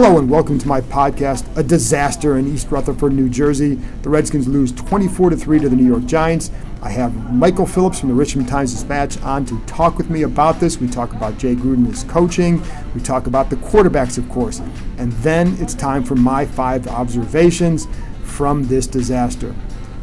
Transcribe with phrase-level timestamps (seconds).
[0.00, 3.74] Hello and welcome to my podcast, A Disaster in East Rutherford, New Jersey.
[4.02, 6.52] The Redskins lose 24 to 3 to the New York Giants.
[6.82, 10.60] I have Michael Phillips from the Richmond Times Dispatch on to talk with me about
[10.60, 10.78] this.
[10.78, 12.62] We talk about Jay Gruden, his coaching.
[12.94, 14.60] We talk about the quarterbacks, of course.
[14.98, 17.88] And then it's time for my five observations
[18.22, 19.52] from this disaster.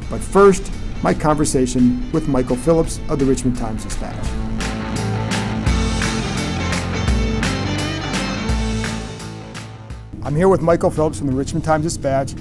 [0.09, 4.44] But first, my conversation with Michael Phillips of the Richmond Times Dispatch.
[10.25, 12.33] I'm here with Michael Phillips from the Richmond Times Dispatch.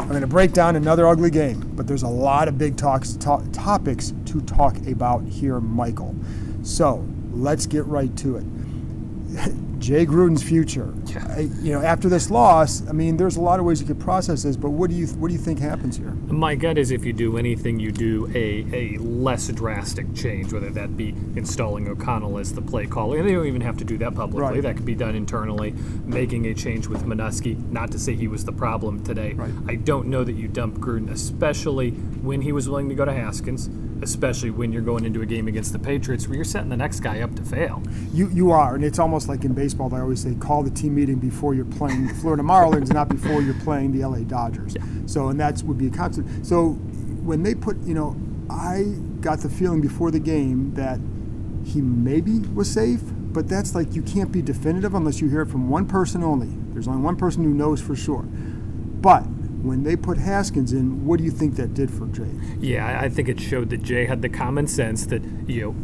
[0.00, 3.12] I'm going to break down another ugly game, but there's a lot of big talks,
[3.12, 6.16] to- topics to talk about here, Michael.
[6.64, 9.54] So let's get right to it.
[9.80, 10.92] Jay Gruden's future.
[11.36, 13.98] I- you know, after this loss, I mean, there's a lot of ways you could
[13.98, 16.10] process this, but what do you what do you think happens here?
[16.28, 20.68] My gut is if you do anything, you do a, a less drastic change, whether
[20.70, 23.18] that be installing O'Connell as the play caller.
[23.18, 24.40] And they don't even have to do that publicly.
[24.56, 24.62] Right.
[24.62, 25.74] That could be done internally.
[26.04, 29.32] Making a change with Manusky, not to say he was the problem today.
[29.32, 29.50] Right.
[29.66, 33.12] I don't know that you dump Gruden, especially when he was willing to go to
[33.12, 33.70] Haskins,
[34.02, 37.00] especially when you're going into a game against the Patriots where you're setting the next
[37.00, 37.82] guy up to fail.
[38.12, 39.69] You you are, and it's almost like in baseball.
[39.74, 43.42] They always say call the team meeting before you're playing the Florida Marlins, not before
[43.42, 44.76] you're playing the LA Dodgers.
[45.06, 46.46] So, and that would be a constant.
[46.46, 46.70] So,
[47.22, 48.16] when they put, you know,
[48.50, 50.98] I got the feeling before the game that
[51.64, 55.48] he maybe was safe, but that's like you can't be definitive unless you hear it
[55.48, 56.48] from one person only.
[56.72, 58.22] There's only one person who knows for sure.
[58.22, 59.24] But
[59.62, 62.30] when they put Haskins in, what do you think that did for Jay?
[62.58, 65.74] Yeah, I- think it showed that Jay had the common sense that, you know,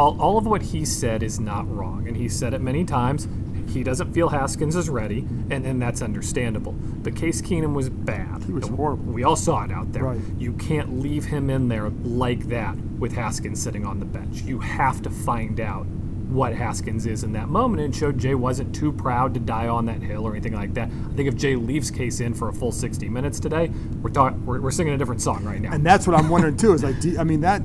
[0.00, 2.06] all, all of what he said is not wrong.
[2.06, 3.26] And he said it many times.
[3.68, 6.72] He doesn't feel Haskins is ready, and, and that's understandable.
[6.72, 8.44] But Case Keenum was bad.
[8.44, 9.12] He was And horrible.
[9.12, 10.04] We all saw it out there.
[10.04, 10.20] Right.
[10.38, 14.42] You can't leave him in there like that with Haskins sitting on the bench.
[14.42, 15.86] You have to find out
[16.28, 17.82] what Haskins is in that moment.
[17.82, 20.88] And showed Jay wasn't too proud to die on that hill or anything like that.
[20.88, 23.68] I think if Jay leaves Case in for a full 60 minutes today,
[24.02, 25.72] we're, talk- we're, we're singing a different song right now.
[25.72, 26.72] And that's what I'm wondering too.
[26.72, 27.62] Is like, do, I mean, that,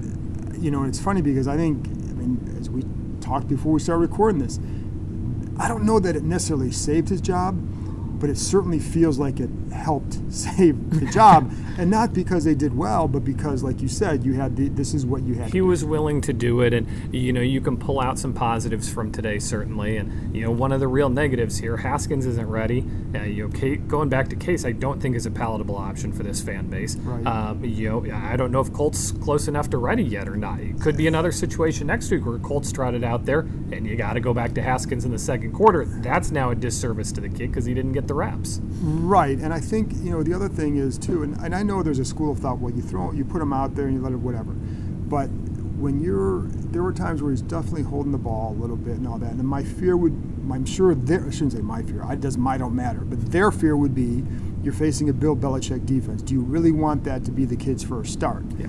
[0.59, 2.83] you know, and it's funny because I think, I mean, as we
[3.19, 4.59] talked before we started recording this,
[5.59, 7.59] I don't know that it necessarily saved his job,
[8.21, 12.77] but it certainly feels like it helped save the job, and not because they did
[12.77, 15.51] well, but because, like you said, you had the, this is what you had.
[15.51, 18.91] he was willing to do it and you know you can pull out some positives
[18.91, 19.97] from today certainly.
[19.97, 22.85] And you know one of the real negatives here haskins isn't ready.
[23.15, 26.13] Uh, you know Kate, going back to case i don't think is a palatable option
[26.13, 26.95] for this fan base.
[26.97, 27.25] Right.
[27.25, 30.59] um, you know i don't know if colt's close enough to ready yet or not.
[30.59, 34.13] It could be another situation next week where colt's trotted out there and you got
[34.13, 35.85] to go back to haskins in the second quarter.
[35.85, 39.53] That's now a disservice to the kid because he didn't get the reps Right, and
[39.53, 42.05] I think you know the other thing is too, and, and I know there's a
[42.05, 42.59] school of thought.
[42.59, 44.51] Well, you throw, you put them out there and you let it, whatever.
[44.51, 45.27] But
[45.81, 49.07] when you're, there were times where he's definitely holding the ball a little bit and
[49.07, 49.31] all that.
[49.31, 50.13] And my fear would,
[50.51, 52.03] I'm sure their, I shouldn't say my fear.
[52.03, 54.23] I does my don't matter, but their fear would be,
[54.63, 56.21] you're facing a Bill Belichick defense.
[56.21, 58.43] Do you really want that to be the kid's first start?
[58.57, 58.67] Yeah.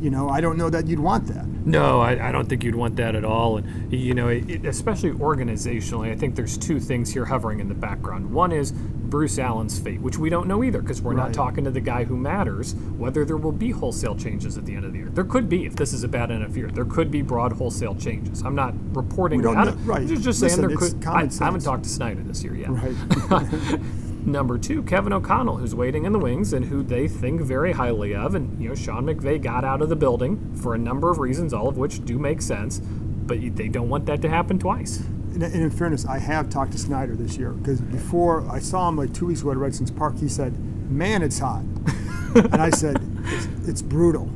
[0.00, 1.46] You know, I don't know that you'd want that.
[1.64, 3.58] No, I, I don't think you'd want that at all.
[3.58, 7.74] And you know, it, especially organizationally, I think there's two things here hovering in the
[7.74, 8.32] background.
[8.32, 11.24] One is Bruce Allen's fate, which we don't know either because we're Right.
[11.26, 12.74] not talking to the guy who matters.
[12.96, 15.66] Whether there will be wholesale changes at the end of the year, there could be
[15.66, 16.68] if this is a bad enough year.
[16.68, 18.42] There could be broad wholesale changes.
[18.42, 20.06] I'm not reporting We don't know- right.
[20.06, 21.06] Just, just Listen, saying there could.
[21.06, 22.70] I, I haven't talked to Snyder this year yet.
[22.70, 23.80] Right.
[24.24, 28.14] Number two, Kevin O'Connell, who's waiting in the wings and who they think very highly
[28.14, 28.34] of.
[28.34, 31.54] And, you know, Sean McVay got out of the building for a number of reasons,
[31.54, 34.98] all of which do make sense, but they don't want that to happen twice.
[35.32, 38.96] And, in fairness, I have talked to Snyder this year because before I saw him
[38.96, 40.58] like two weeks ago at Redskins Park, he said,
[40.90, 41.62] "Man, it's hot,"
[42.34, 44.28] and I said, "It's, it's brutal."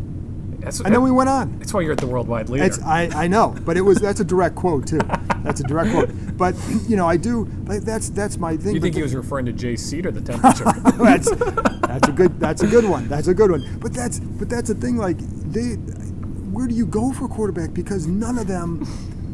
[0.64, 1.58] That's, And then we went on.
[1.58, 2.64] That's why you're at the worldwide leader.
[2.64, 5.00] It's, I, I know, but it was that's a direct quote too.
[5.42, 6.10] That's a direct quote.
[6.36, 6.54] But
[6.88, 7.44] you know, I do.
[7.66, 8.74] Like, that's that's my thing.
[8.74, 10.64] you think he was referring to Jay or the temperature?
[11.02, 11.30] that's
[11.86, 13.08] that's a good that's a good one.
[13.08, 13.78] That's a good one.
[13.80, 14.96] But that's but that's the thing.
[14.96, 15.74] Like they,
[16.54, 17.74] where do you go for quarterback?
[17.74, 18.86] Because none of them.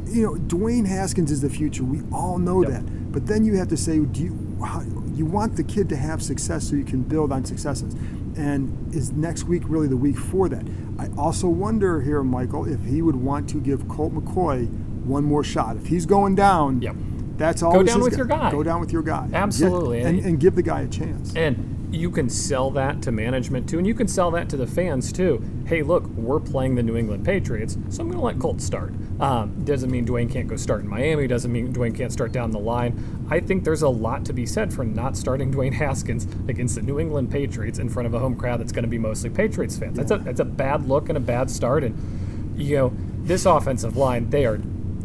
[0.06, 1.84] you know, Dwayne Haskins is the future.
[1.84, 2.70] We all know Yep.
[2.72, 3.12] that.
[3.12, 4.82] But then you have to say, do you how,
[5.14, 7.94] you want the kid to have success so you can build on successes?
[8.36, 10.64] And is next week really the week for that?
[10.98, 14.68] I also wonder here, Michael, if he would want to give Colt McCoy
[15.04, 15.76] one more shot.
[15.76, 16.94] If he's going down, Yep.
[17.36, 18.50] that's always down his with your guy.
[18.50, 19.28] Go down with your guy.
[19.32, 20.02] Absolutely.
[20.02, 21.34] And, and give the guy a chance.
[21.34, 24.66] And you can sell that to management too, and you can sell that to the
[24.66, 25.42] fans too.
[25.66, 28.94] Hey, look, we're playing the New England Patriots, so I'm going to let Colt start.
[29.20, 31.26] Um, doesn't mean Dwayne can't go start in Miami.
[31.26, 33.26] Doesn't mean Dwayne can't start down the line.
[33.28, 36.82] I think there's a lot to be said for not starting Dwayne Haskins against the
[36.82, 39.76] New England Patriots in front of a home crowd that's going to be mostly Patriots
[39.76, 39.96] fans.
[39.96, 41.84] That's a that's a bad look and a bad start.
[41.84, 44.60] And you know, this offensive line, they are.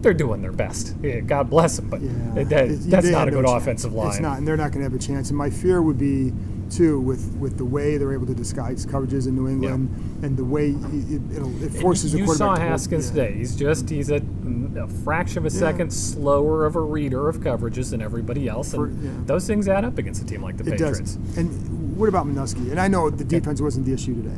[0.05, 0.95] They're doing their best.
[1.01, 2.11] Yeah, God bless them, but Yeah,
[2.43, 4.09] that- that's not a good offensive line.
[4.09, 5.29] It's not, and they're not going to have a chance.
[5.31, 6.31] And my fear would be,
[6.69, 9.89] too, with, with the way they're able to disguise coverages in New England
[10.21, 12.57] and the way it, it'll, it forces you the quarterback.
[12.57, 13.23] saw Haskins yeah.
[13.25, 13.37] today.
[13.39, 14.21] He's just he's a,
[14.77, 18.83] a fraction of a second slower of a reader of coverages than everybody else, and
[18.99, 19.11] For- yeah.
[19.25, 21.15] those things add up against a team like the It Patriots.
[21.15, 21.37] does.
[21.37, 22.69] And what about Manusky?
[22.69, 24.37] And I know the defense wasn't the issue today,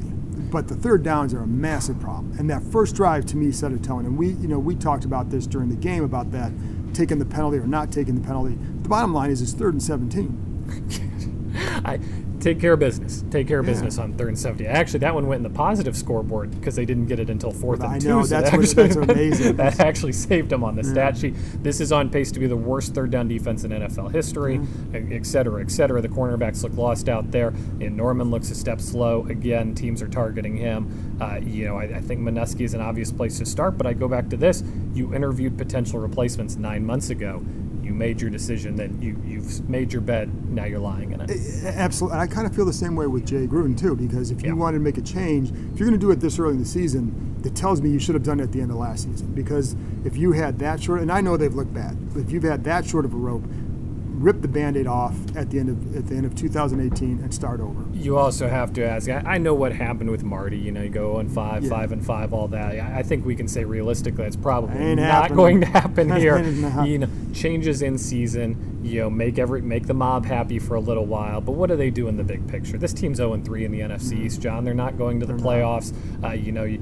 [0.49, 2.35] but the third downs are a massive problem.
[2.39, 4.05] And that first drive to me set a tone.
[4.05, 6.51] And we, you know, we talked about this during the game about that,
[6.93, 8.55] taking the penalty or not taking the penalty.
[8.55, 11.53] The bottom line is it's third and 17.
[11.85, 11.99] I
[12.39, 13.23] take care of business.
[13.31, 13.73] Take care of Yeah.
[13.73, 14.67] business on third and seventy.
[14.67, 17.81] Actually, that one went in the positive scoreboard because they didn't get it until fourth
[17.81, 18.27] I and know, two.
[18.27, 19.55] so that's that what- that's amazing.
[19.57, 21.35] That actually saved them on the stat sheet.
[21.63, 25.11] This is on pace to be the worst third down defense in NFL history, Mm-hmm.
[25.11, 26.01] e- et cetera, et cetera.
[26.01, 29.25] The cornerbacks look lost out there, and Norman looks a step slow.
[29.29, 31.17] Again, teams are targeting him.
[31.19, 33.93] Uh, you know, I, I think Manusky is an obvious place to start, but I
[33.93, 34.63] go back to this.
[34.93, 37.43] You interviewed potential replacements nine months ago.
[37.87, 41.31] You made your decision that you, you've made your bed, now you're lying in it.
[41.63, 42.19] Absolutely.
[42.19, 44.49] And I kind of feel the same way with Jay Gruden, too, because if you
[44.49, 44.55] Yeah.
[44.55, 46.65] wanted to make a change, if you're going to do it this early in the
[46.65, 49.27] season, it tells me you should have done it at the end of last season.
[49.33, 49.73] Because
[50.03, 52.65] if you had that short, and I know they've looked bad, but if you've had
[52.65, 53.45] that short of a rope,
[54.17, 57.59] rip the band-aid off at the end of at the end of 2018 and start
[57.61, 57.83] over.
[57.93, 59.09] You also have to ask.
[59.09, 60.57] I, I know what happened with Marty.
[60.57, 61.69] You know, you go 0 and 5, Yeah.
[61.69, 62.71] 5 and 5, all that.
[62.79, 65.35] I, I think we can say realistically that's probably Ain't not happening.
[65.37, 66.43] going to happen here.
[66.83, 68.79] You know, changes in season.
[68.83, 71.41] You know, make every make the mob happy for a little while.
[71.41, 72.77] But what do they do in the big picture?
[72.77, 74.63] This team's 0 and 3 in the NFC East, John.
[74.63, 75.37] They're not going to the Mm.
[75.37, 75.93] They're playoffs.
[76.23, 76.63] Uh, you know.
[76.63, 76.79] You,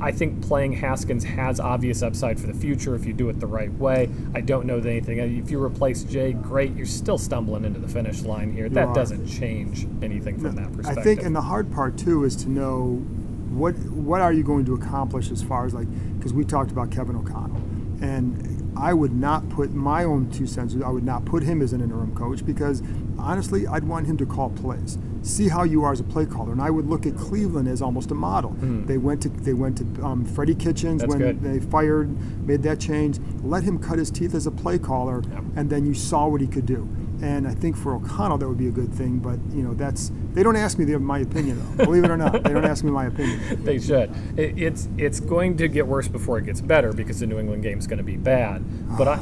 [0.00, 3.46] I think playing Haskins has obvious upside for the future if you do it the
[3.46, 4.08] right way.
[4.34, 5.20] I don't know that anything.
[5.20, 6.74] Uh, if you replace Jay, great.
[6.74, 8.68] You're still stumbling into the finish line here.
[8.68, 8.94] that are.
[8.94, 10.98] doesn't change anything from that perspective.
[10.98, 13.04] I think, and the hard part too is to know
[13.50, 16.90] what what are you going to accomplish as far as like because we talked about
[16.90, 17.60] Kevin O'Connell,
[18.00, 20.74] and I would not put my own two cents.
[20.82, 22.82] I would not put him as an interim coach because
[23.18, 26.52] honestly, I'd want him to call plays, see how you are as a play caller,
[26.52, 28.50] and I would look at Cleveland as almost a model.
[28.60, 31.00] They went to they went to um, Freddie Kitchens.
[31.02, 31.42] That's when good.
[31.42, 32.08] they fired,
[32.46, 33.18] made that change.
[33.42, 35.42] Let him cut his teeth as a play caller, Yep.
[35.56, 36.88] and then you saw what he could do.
[37.22, 40.10] And I think for O'Connell that would be a good thing, but you know that's
[40.32, 41.84] they don't ask me the, my opinion though.
[41.84, 43.40] Believe it or not, they don't ask me my opinion.
[43.64, 44.10] They should.
[44.38, 47.62] It, it's it's going to get worse before it gets better because the New England
[47.62, 48.64] game is going to be bad.
[48.96, 49.18] But I,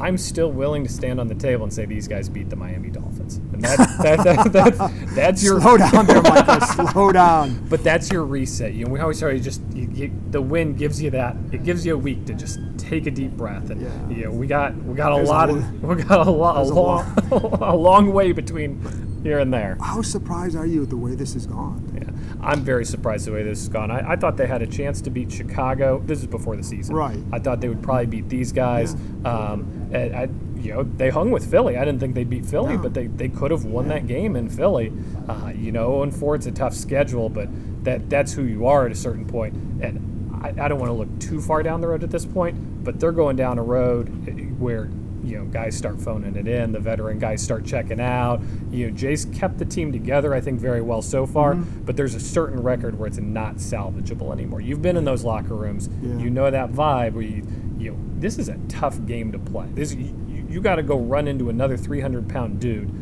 [0.00, 2.90] I'm still willing to stand on the table and say these guys beat the Miami
[2.90, 6.60] Dolphins, and that, that, that, that's that's your Slow down there, Michael.
[6.92, 7.66] Slow down.
[7.68, 8.74] But that's your reset.
[8.74, 11.36] You know, we always to just you, you, the win gives you that.
[11.52, 14.08] It gives you a week to just take a deep breath, and Yeah.
[14.08, 16.30] you know, we got we got a There's a lot lo- of we got a
[16.30, 17.28] lot a a long
[17.60, 18.80] a long way between
[19.22, 19.76] here and there.
[19.80, 21.90] How surprised are you at the way this has gone?
[21.94, 22.10] Yeah,
[22.46, 23.90] I'm very surprised the way this has gone.
[23.90, 26.00] I, I thought they had a chance to beat Chicago.
[26.04, 26.94] This is before the season.
[26.94, 27.18] Right.
[27.32, 28.94] I thought they would probably beat these guys.
[29.24, 30.28] Um, and I,
[30.60, 31.76] you know, they hung with Philly.
[31.76, 32.82] I didn't think they'd beat Philly, No.
[32.82, 34.92] but they, they could have won that game in Philly.
[35.28, 37.48] Uh, you know, 0 4 it's a tough schedule, but
[37.84, 39.54] that that's who you are at a certain point.
[39.82, 42.84] And I, I don't want to look too far down the road at this point,
[42.84, 44.88] but they're going down a road eh, where
[45.24, 48.40] you know guys start phoning it in, the veteran guys start checking out.
[48.70, 51.54] You know, Jace kept the team together, I think, very well so far.
[51.54, 51.84] Mm-hmm.
[51.84, 54.60] But there's a certain record where it's not salvageable anymore.
[54.60, 56.16] You've been in those locker rooms, Yeah.
[56.18, 57.44] you know that vibe where you,
[57.86, 59.66] you this is a tough game to play.
[59.72, 60.14] This you,
[60.48, 62.92] you got to go run into another 300 pound dude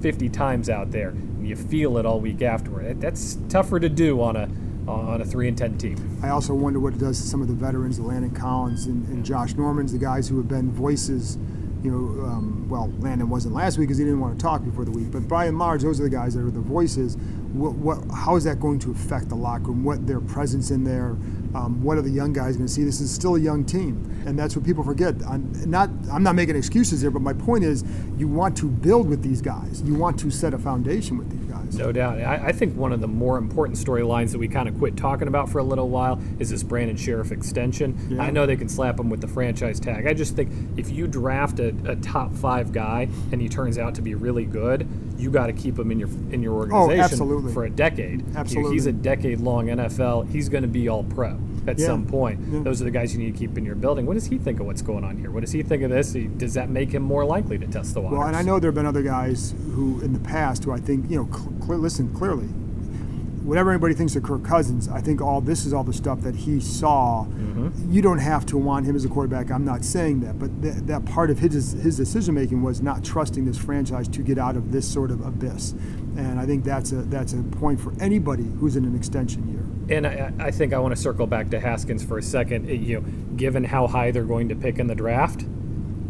[0.00, 3.00] 50 times out there, and you feel it all week afterward.
[3.00, 4.48] That's tougher to do on a
[4.86, 6.20] on a three and ten team.
[6.22, 9.24] I also wonder what it does to some of the veterans, Landon Collins and, and
[9.24, 11.38] Josh Normans, the guys who have been voices.
[11.84, 14.86] You know, um, well, Landon wasn't last week because he didn't want to talk before
[14.86, 15.10] the week.
[15.12, 17.18] But by and large, those are the guys that are the voices.
[17.52, 19.84] What, what, how is that going to affect the locker room?
[19.84, 21.10] What their presence in there?
[21.54, 22.84] Um, what are the young guys going to see?
[22.84, 25.14] This is still a young team, and that's what people forget.
[25.28, 27.84] I'm not, I'm not making excuses here, but my point is,
[28.16, 29.82] you want to build with these guys.
[29.82, 31.43] You want to set a foundation with these.
[31.78, 32.20] No doubt.
[32.20, 35.28] I, I think one of the more important storylines that we kind of quit talking
[35.28, 37.98] about for a little while is this Brandon Scherff extension.
[38.08, 38.22] Yeah.
[38.22, 40.06] I know they can slap him with the franchise tag.
[40.06, 43.94] I just think if you draft a, a top five guy and he turns out
[43.96, 47.20] to be really good, you got to keep him in your in your oh, organization
[47.22, 48.24] Oh, for a decade.
[48.36, 48.72] Absolutely.
[48.72, 50.30] he's a decade long NFL.
[50.30, 51.86] He's going to be all pro at Yeah.
[51.86, 52.40] some point.
[52.50, 52.60] Yeah.
[52.62, 54.06] Those are the guys you need to keep in your building.
[54.06, 55.30] What does he think of what's going on here?
[55.30, 56.12] What does he think of this?
[56.12, 58.18] He- Does that make him more likely to test the waters?
[58.18, 60.78] Well, and I know there have been other guys who, in the past, who I
[60.78, 61.28] think, you know,
[61.66, 62.46] cl- listen clearly.
[63.44, 66.34] Whatever anybody thinks of Kirk Cousins, I think all this is all the stuff that
[66.34, 67.26] he saw.
[67.26, 67.92] Mm-hmm.
[67.92, 69.50] You don't have to want him as a quarterback.
[69.50, 73.04] I'm not saying that, but th- that part of his his decision making was not
[73.04, 75.74] trusting this franchise to get out of this sort of abyss,
[76.16, 79.63] and I think that's a that's a point for anybody who's in an extension year.
[79.88, 82.68] And I, I think I want to circle back to Haskins for a second.
[82.70, 85.42] It- You know, given how high they're going to pick in the draft,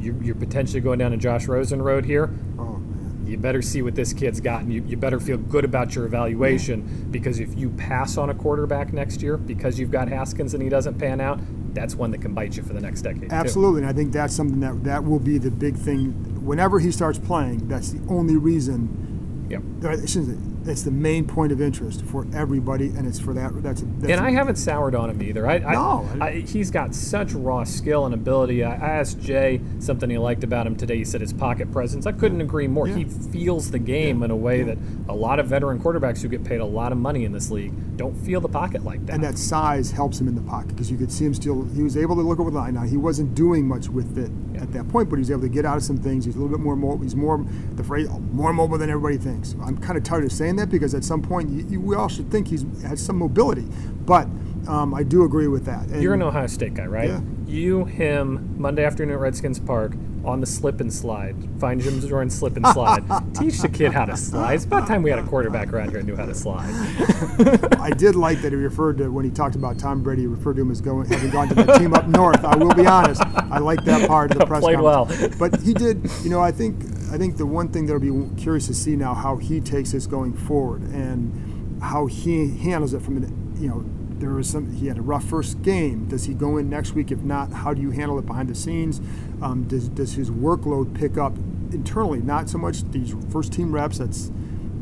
[0.01, 2.31] you, you're potentially going down a Josh Rosen road here.
[2.59, 4.71] Oh man, You better see what this kid's gotten.
[4.71, 8.93] you, you better feel good about your evaluation because if you pass on a quarterback
[8.93, 11.41] next year because you've got Haskins and he doesn't pan out,
[11.75, 13.31] that's one that can bite you for the next decade.
[13.31, 13.35] too.
[13.35, 16.13] Absolutely, and I think that's something that that will be the big thing.
[16.45, 19.47] Whenever he starts playing, that's the only reason.
[19.51, 19.63] Yep.
[19.85, 23.35] or I shouldn't say- It's the main point of interest for everybody, and it's for
[23.35, 23.63] that.
[23.63, 25.47] That's, that's And I haven't soured on him either.
[25.47, 26.09] I, No.
[26.21, 28.65] I, I, he's got such raw skill and ability.
[28.65, 30.97] I, asked Jay something he liked about him today.
[30.99, 32.07] He said his pocket presence.
[32.07, 32.87] I couldn't agree more.
[32.89, 32.97] Yeah.
[32.97, 34.79] He feels the game in a way that
[35.09, 37.97] a lot of veteran quarterbacks who get paid a lot of money in this league
[37.97, 39.15] don't feel the pocket like that.
[39.15, 41.65] and that size helps him in the pocket because you could see him still.
[41.75, 42.75] He was able to look over the line.
[42.75, 44.31] Now he wasn't doing much with it
[44.61, 46.25] at that point, but he was able to get out of some things.
[46.25, 47.03] He's a little bit more mobile.
[47.03, 49.55] He's more the phrase more mobile than everybody thinks.
[49.63, 52.09] I'm kind of tired of saying that because at some point you, you, we all
[52.09, 53.67] should think he's has some mobility,
[54.07, 54.27] but
[54.69, 55.87] um, I do agree with that.
[55.89, 57.09] And You're an Ohio State guy, right?
[57.09, 57.21] Yeah.
[57.47, 59.93] You, him, Monday afternoon at Redskins Park
[60.25, 61.37] on the slip and slide.
[61.59, 63.05] Find Jim Zorn slip and slide.
[63.35, 64.55] Teach the kid how to slide.
[64.55, 66.69] It's about time we had a quarterback around here who knew how to slide.
[67.81, 70.23] I did like that he referred to when he talked about Tom Brady.
[70.23, 72.45] He referred to him as going having gone to that team up north.
[72.45, 73.23] I will be honest.
[73.23, 75.37] I like that part of the press Played conference.
[75.37, 76.09] But he did.
[76.23, 79.15] You know, I think I think the one thing that'll be curious to see now
[79.15, 83.85] how he takes this going forward and how he handles it from the you know.
[84.19, 84.73] There was some.
[84.73, 86.07] He had a rough first game.
[86.09, 87.11] Does he go in next week?
[87.11, 89.01] If not, how do you handle it behind the scenes?
[89.43, 91.37] Um, does does his workload pick up
[91.73, 92.21] internally?
[92.21, 93.99] Not so much these first team reps.
[93.99, 94.31] That's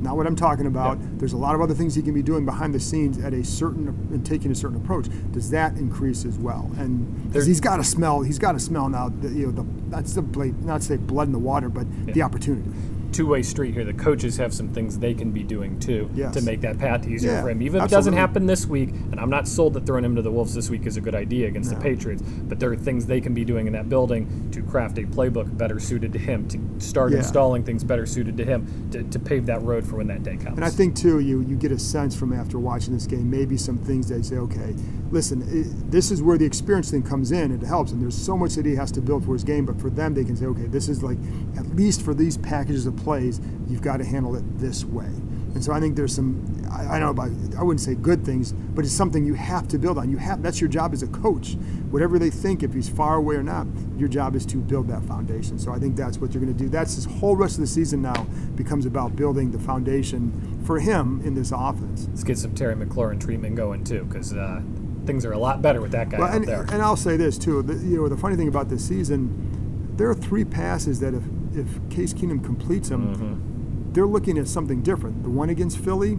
[0.03, 0.99] not what I'm talking about.
[1.19, 3.45] There's a lot of other things he can be doing behind the scenes at a
[3.45, 5.07] certain and taking a certain approach.
[5.31, 6.71] Does that increase as well?
[6.77, 9.09] And because he's got to smell, he's got to smell now.
[9.11, 10.23] The, you know, the that's the
[10.63, 12.69] not to say blood in the water, but the opportunity.
[13.13, 13.85] Two way street here.
[13.85, 16.35] The coaches have some things they can be doing too Yes.
[16.35, 17.61] to make that path easier Yeah, for him.
[17.63, 20.23] Even if it doesn't happen this week, and I'm not sold that throwing him to
[20.23, 23.07] the Wolves this week is a good idea against the Patriots, but there are things
[23.07, 26.49] they can be doing in that building to craft a playbook better suited to him,
[26.49, 27.19] to start Yeah.
[27.19, 30.37] installing things better suited to him, to, to pave that road for when that day
[30.37, 30.57] comes.
[30.57, 33.57] And I think too, you you get a sense from after watching this game, maybe
[33.59, 34.75] some things they say, okay,
[35.11, 37.53] listen, i this is where the experience thing comes in.
[37.53, 39.67] It helps, and there's so much that he has to build for his game.
[39.67, 41.19] But for them, they can say, okay, this is like
[41.59, 45.11] at least for these packages of plays, you've got to handle it this way.
[45.55, 48.25] And so I think there's some, I, I don't know about, I wouldn't say good
[48.25, 50.09] things, but it's something you have to build on.
[50.09, 51.57] You have that's your job as a coach.
[51.91, 53.67] Whatever they think, if he's far away or not,
[53.99, 55.59] your job is to build that foundation.
[55.59, 56.71] So I think that's what you're going to do.
[56.71, 61.21] That's this whole rest of the season now becomes about building the foundation for him
[61.23, 62.07] in this offense.
[62.09, 64.63] Let's get some Terry McLaurin treatment going too, because uh,
[65.05, 66.63] things are a lot better with that guy Well, out and, there.
[66.63, 67.63] and I'll say this too.
[67.63, 71.23] The, you know, the funny thing about this season, there are three passes that if
[71.57, 73.93] if Case Keenum completes them, Mm-hmm.
[73.93, 75.23] they're looking at something different.
[75.23, 76.13] The one against Philly,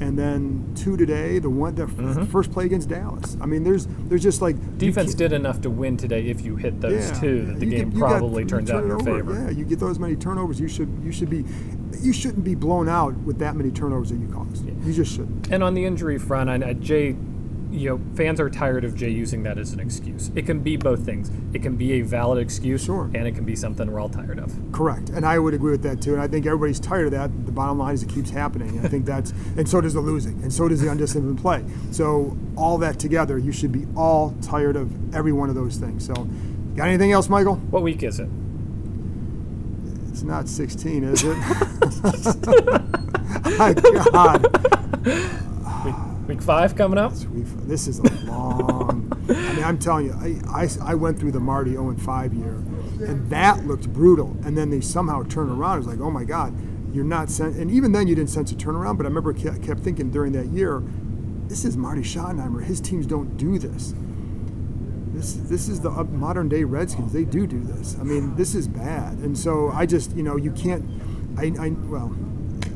[0.00, 1.38] and then two today.
[1.38, 3.36] The one the f- first play against Dallas.
[3.40, 4.78] I mean, there's there's just like Mm-hmm.
[4.78, 6.26] Defense did enough to win today.
[6.26, 8.78] If you hit those yeah, two, that the game get- you got- probably turns turn
[8.78, 9.34] out in your favor.
[9.34, 11.44] Yeah, you get those many turnovers, you should you should be
[12.00, 14.66] you shouldn't be blown out with that many turnovers that you caused.
[14.84, 15.48] You just shouldn't.
[15.52, 17.14] And on the injury front, I, I, Jay,
[17.72, 20.30] you know, fans are tired of Jay using that as an excuse.
[20.36, 21.30] It can be both things.
[21.54, 23.10] It can be a valid excuse, Sure.
[23.14, 24.54] and it can be something we're all tired of.
[24.72, 26.12] Correct, and I would agree with that too.
[26.12, 27.46] And I think everybody's tired of that.
[27.46, 28.76] The bottom line is it keeps happening.
[28.76, 31.64] And I think that's, and so does the losing, and so does the undisciplined play.
[31.90, 36.06] So all that together, you should be all tired of every one of those things.
[36.06, 36.14] So,
[36.76, 37.56] got anything else, Michael?
[37.56, 38.28] What week is it?
[40.10, 41.36] It's not 16, is it?
[43.58, 43.72] My
[44.12, 44.46] God,
[46.22, 47.12] Week, week five coming up.
[47.32, 49.12] We've- this is a long.
[49.28, 52.54] I mean, I'm telling you, I, I, I went through the Marty 0 5 year,
[53.06, 54.36] and that looked brutal.
[54.44, 55.76] And then they somehow turned around.
[55.76, 56.54] It was like, oh my God,
[56.94, 57.30] you're not.
[57.30, 57.54] Sen-.
[57.60, 58.96] And even then, you didn't sense a turnaround.
[58.96, 60.82] But I remember kept thinking during that year,
[61.48, 62.62] this is Marty Schottenheimer.
[62.64, 63.94] His teams don't do this.
[65.14, 67.12] This, this is the modern day Redskins.
[67.12, 67.96] They do do this.
[68.00, 69.18] I mean, this is bad.
[69.18, 70.84] And so I just, you know, you can't.
[71.38, 72.14] I, I well,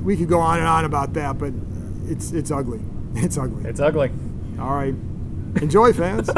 [0.03, 1.53] we could go on and on about that, but
[2.07, 2.81] it's it's ugly.
[3.25, 3.65] It's ugly.
[3.69, 4.11] It's ugly.
[4.61, 4.95] All right.
[5.63, 6.29] Enjoy, fans.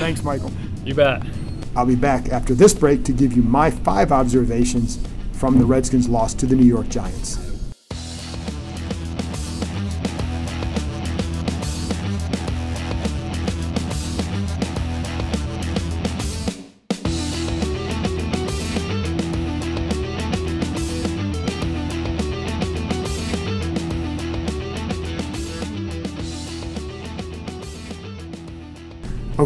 [0.00, 0.50] Thanks, Michael.
[0.84, 1.22] You bet.
[1.76, 4.98] I'll be back after this break to give you my five observations
[5.32, 7.51] from the Redskins' loss to the New York Giants.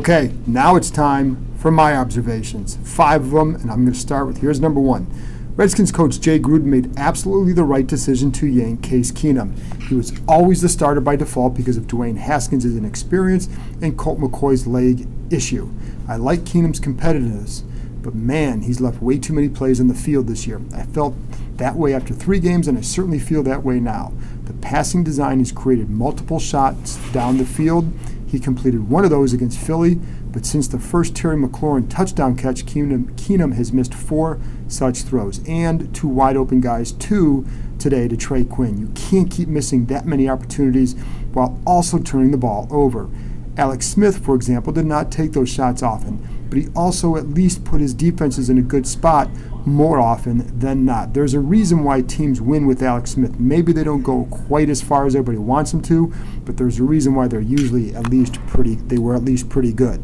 [0.09, 2.79] Okay, now it's time for my observations.
[2.85, 5.09] Five of them, and I'm going to start with here's number one.
[5.57, 9.59] Redskins coach Jay Gruden made absolutely the right decision to yank Case Keenum.
[9.89, 13.49] He was always the starter by default because of Dwayne Haskins' inexperience
[13.83, 15.73] and Colt McCoy's leg issue.
[16.07, 17.65] I like Keenum's competitiveness,
[18.01, 20.61] but man, he's left way too many plays on the field this year.
[20.73, 21.17] I felt
[21.57, 24.13] that way after three games, and I certainly feel that way now.
[24.45, 27.93] The passing design has created multiple shots down the field
[28.27, 29.95] he completed one of those against Philly,
[30.33, 35.41] but since the first Terry McLaurin touchdown catch, Keenum, Keenum has missed four such throws
[35.49, 37.47] and two wide open guys, two
[37.79, 38.79] today to Trey Quinn.
[38.79, 40.95] You can't keep missing that many opportunities
[41.33, 43.09] while also turning the ball over.
[43.57, 47.65] Alex Smith, for example, did not take those shots often, but he also at least
[47.65, 49.29] put his defenses in a good spot
[49.67, 51.13] more often than not.
[51.13, 53.39] There's a reason why teams win with Alex Smith.
[53.41, 56.13] Maybe they don't go quite as far as everybody wants them to,
[56.45, 59.73] but there's a reason why they're usually at least pretty they were at least pretty
[59.73, 60.01] good.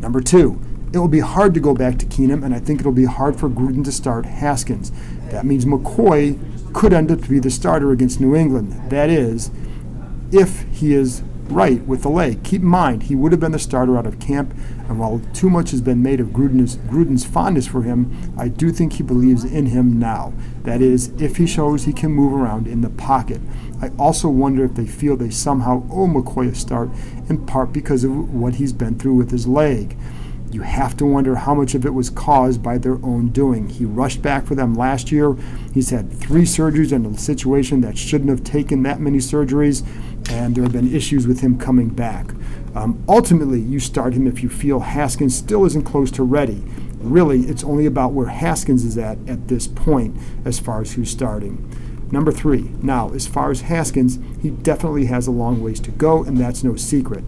[0.00, 0.60] Number 2,
[0.92, 3.38] it will be hard to go back to Keenum, and I think it'll be hard
[3.38, 4.92] for Gruden to start Haskins.
[5.30, 6.38] That means McCoy
[6.72, 8.90] could end up to be the starter against New England.
[8.90, 9.50] That is,
[10.32, 12.42] if he is right with the leg.
[12.42, 14.54] Keep in mind, he would have been the starter out of camp,
[14.88, 18.70] and while too much has been made of Gruden's, Gruden's fondness for him, I do
[18.70, 20.32] think he believes in him now.
[20.62, 23.40] That is, if he shows he can move around in the pocket.
[23.80, 26.90] I also wonder if they feel they somehow owe McCoy a start,
[27.28, 29.96] in part because of what he's been through with his leg.
[30.54, 33.68] You have to wonder how much of it was caused by their own doing.
[33.70, 35.36] He rushed back for them last year.
[35.72, 39.84] He's had three surgeries in a situation that shouldn't have taken that many surgeries
[40.30, 42.30] and there have been issues with him coming back.
[42.76, 46.62] Um, ultimately, you start him if you feel Haskins still isn't close to ready.
[46.98, 51.10] Really, it's only about where Haskins is at at this point as far as who's
[51.10, 51.68] starting.
[52.12, 56.22] Number three, now, as far as Haskins, he definitely has a long ways to go,
[56.22, 57.24] and that's no secret.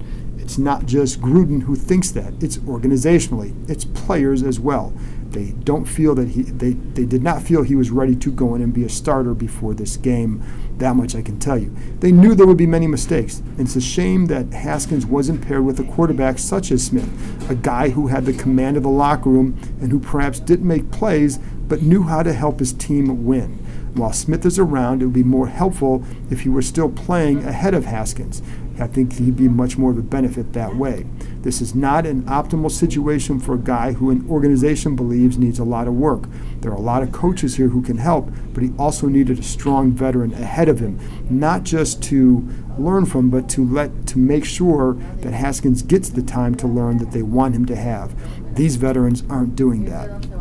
[0.46, 4.92] It's not just Gruden who thinks that, it's organizationally, it's players as well.
[5.30, 8.54] They don't feel that he they, they did not feel he was ready to go
[8.54, 10.44] in and be a starter before this game.
[10.78, 11.74] That much I can tell you.
[11.98, 13.40] They knew there would be many mistakes.
[13.40, 17.10] And it's a shame that Haskins wasn't paired with a quarterback such as Smith,
[17.50, 20.92] a guy who had the command of the locker room and who perhaps didn't make
[20.92, 23.58] plays but knew how to help his team win.
[23.96, 27.72] While Smith is around, it would be more helpful if he were still playing ahead
[27.72, 28.42] of Haskins.
[28.78, 31.06] I think he'd be much more of a benefit that way.
[31.40, 35.64] This is not an optimal situation for a guy who an organization believes needs a
[35.64, 36.24] lot of work.
[36.60, 39.42] There are a lot of coaches here who can help, but he also needed a
[39.42, 40.98] strong veteran ahead of him,
[41.30, 46.22] not just to learn from, but to let to make sure that Haskins gets the
[46.22, 48.14] time to learn that they want him to have.
[48.56, 50.35] These veterans aren't doing that.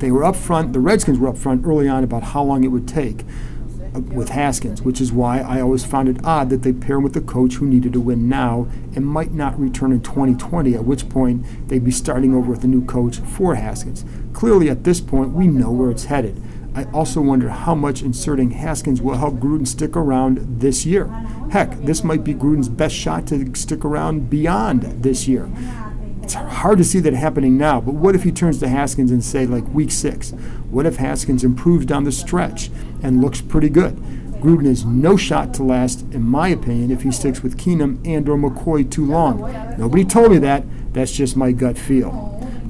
[0.00, 2.68] They were up front, the Redskins were up front early on about how long it
[2.68, 3.22] would take
[3.94, 7.02] uh, with Haskins, which is why I always found it odd that they pair him
[7.02, 10.86] with a coach who needed to win now and might not return in 2020, at
[10.86, 14.06] which point they'd be starting over with a new coach for Haskins.
[14.32, 16.42] Clearly, at this point, we know where it's headed.
[16.74, 21.08] I also wonder how much inserting Haskins will help Gruden stick around this year.
[21.50, 25.50] Heck, this might be Gruden's best shot to stick around beyond this year.
[26.30, 29.24] It's hard to see that happening now, but what if he turns to Haskins and
[29.24, 30.30] say, like week six?
[30.70, 32.70] What if Haskins improves down the stretch
[33.02, 33.96] and looks pretty good?
[34.40, 38.28] Gruden has no shot to last, in my opinion, if he sticks with Keenum and
[38.28, 39.40] or McCoy too long.
[39.76, 40.62] Nobody told me that.
[40.92, 42.12] That's just my gut feel.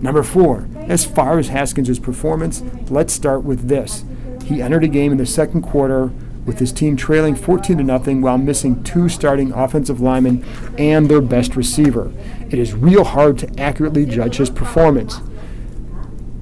[0.00, 4.06] Number four, as far as Haskins' performance, let's start with this.
[4.46, 6.12] He entered a game in the second quarter
[6.46, 10.44] with his team trailing 14 to nothing while missing two starting offensive linemen
[10.78, 12.12] and their best receiver.
[12.50, 15.20] It is real hard to accurately judge his performance.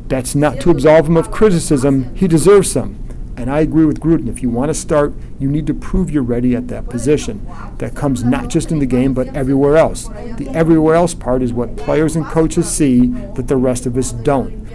[0.09, 3.05] That's not to absolve him of criticism, he deserves some.
[3.37, 4.29] And I agree with Gruden.
[4.29, 7.47] If you want to start, you need to prove you're ready at that position.
[7.79, 10.09] That comes not just in the game, but everywhere else.
[10.09, 13.07] The everywhere else part is what players and coaches see
[13.37, 14.67] that the rest of us don't.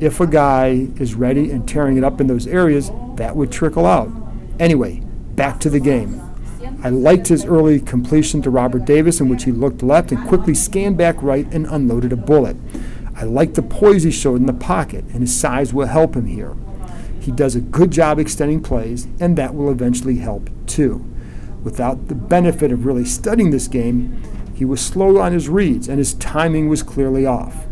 [0.00, 3.86] If a guy is ready and tearing it up in those areas, that would trickle
[3.86, 4.10] out.
[4.58, 5.00] Anyway,
[5.34, 6.20] back to the game.
[6.82, 10.54] I liked his early completion to Robert Davis, in which he looked left and quickly
[10.54, 12.56] scanned back right and unloaded a bullet.
[13.16, 16.26] I liked the poise he showed in the pocket, and his size will help him
[16.26, 16.54] here.
[17.20, 21.04] He does a good job extending plays, and that will eventually help too.
[21.62, 24.20] Without the benefit of really studying this game,
[24.54, 27.66] he was slow on his reads, and his timing was clearly off.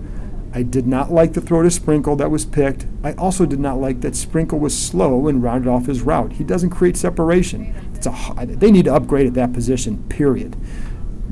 [0.55, 2.87] I did not like the throw to Sprinkle that was picked.
[3.03, 6.33] I also did not like that Sprinkle was slow and rounded off his route.
[6.33, 7.75] He doesn't create separation.
[7.95, 10.57] It's a, they need to upgrade at that position, period.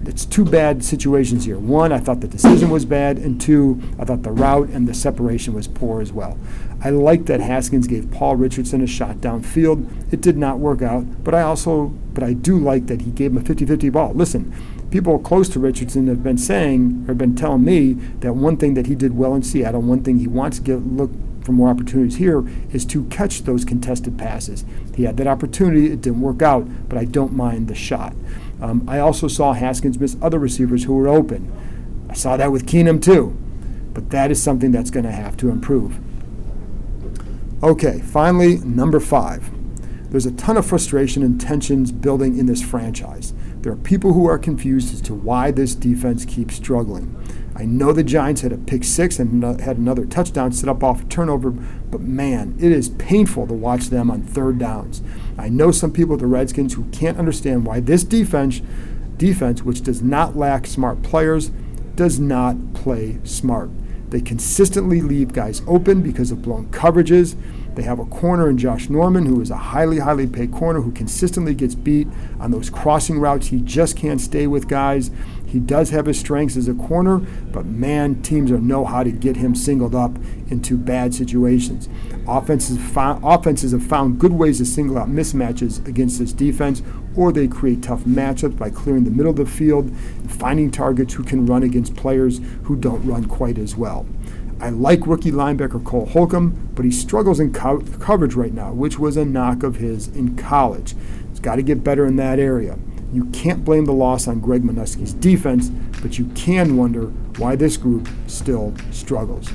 [0.07, 1.59] It's two bad situations here.
[1.59, 4.95] One, I thought the decision was bad, and two, I thought the route and the
[4.95, 6.39] separation was poor as well.
[6.83, 10.13] I like that Haskins gave Paul Richardson a shot downfield.
[10.13, 13.33] It did not work out, but I also, but I do like that he gave
[13.33, 14.15] him a 50-50 ball.
[14.15, 14.55] Listen,
[14.91, 18.87] people close to Richardson have been saying or been telling me that one thing that
[18.87, 21.11] he did well in Seattle, one thing he wants to get look
[21.45, 24.65] for more opportunities here is to catch those contested passes.
[24.95, 28.15] He had that opportunity, it didn't work out, but I don't mind the shot.
[28.61, 31.51] Um, I also saw Haskins miss other receivers who were open.
[32.11, 33.37] I saw that with Keenum too,
[33.95, 35.99] but that is something that's going to have to improve.
[37.63, 39.51] Okay, finally, number five.
[40.11, 43.33] There's a ton of frustration and tensions building in this franchise.
[43.63, 47.15] There are people who are confused as to why this defense keeps struggling.
[47.55, 51.03] I know the Giants had a pick six and had another touchdown set up off
[51.03, 55.03] a turnover, but man, it is painful to watch them on third downs.
[55.37, 58.63] I know some people at the Redskins who can't understand why this defense,
[59.19, 61.51] defense, which does not lack smart players,
[61.97, 63.69] does not play smart.
[64.09, 67.37] They consistently leave guys open because of blown coverages.
[67.75, 70.93] They have a corner in Josh Norman, who is a highly, highly paid corner who
[70.93, 73.49] consistently gets beat on those crossing routes.
[73.49, 75.11] He just can't stay with guys.
[75.47, 79.37] He does have his strengths as a corner, but man, teams know how to get
[79.37, 80.17] him singled up
[80.49, 81.89] into bad situations.
[82.29, 86.83] Offenses, offenses have found good ways to single out mismatches against this defense,
[87.17, 91.15] or they create tough matchups by clearing the middle of the field and finding targets
[91.15, 94.07] who can run against players who don't run quite as well.
[94.61, 98.99] I like rookie linebacker Cole Holcomb, but he struggles in co- coverage right now, which
[98.99, 100.95] was a knock of his in college.
[101.31, 102.79] He's got to get better in that area.
[103.13, 105.71] You can't blame the loss on Greg Manusky's defense,
[106.03, 107.07] but you can wonder
[107.39, 109.49] why this group still struggles.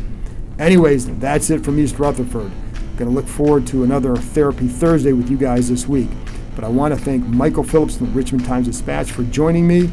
[0.58, 2.52] Anyways, that's it from East Rutherford.
[2.98, 6.10] Going to look forward to another Therapy Thursday with you guys this week.
[6.56, 9.92] But I want to thank Michael Phillips from the Richmond Times Dispatch for joining me,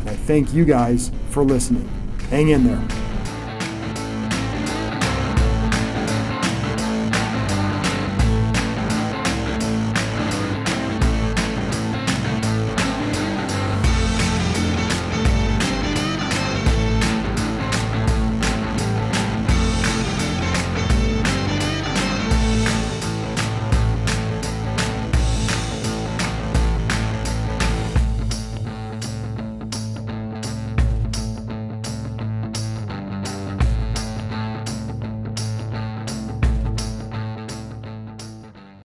[0.00, 1.88] and I thank you guys for listening.
[2.30, 3.01] Hang in there.